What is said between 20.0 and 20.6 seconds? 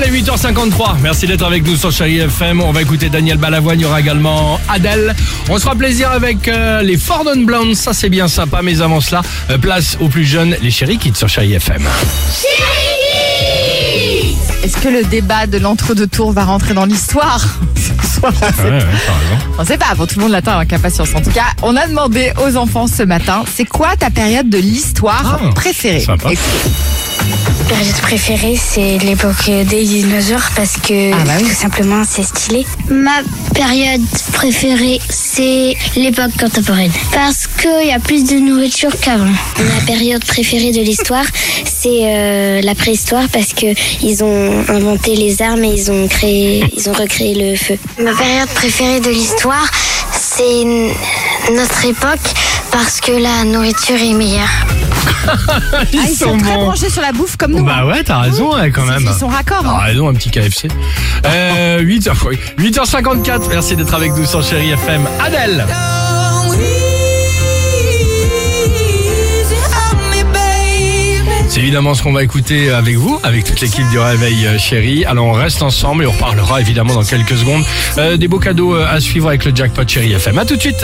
tout le monde l'attend